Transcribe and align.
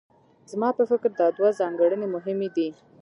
زما 0.51 0.69
په 0.77 0.83
فکر 0.91 1.09
دا 1.19 1.27
دوه 1.37 1.49
ځانګړنې 1.59 2.07
مهمې 2.15 2.49
دي. 2.55 2.69